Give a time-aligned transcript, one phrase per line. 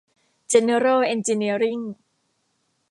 [0.47, 1.79] เจนเนอรัล เอนจิเนียริ่ง